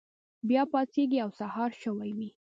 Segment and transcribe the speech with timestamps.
[0.47, 2.29] بیا پاڅیږي او سهار شوی وي.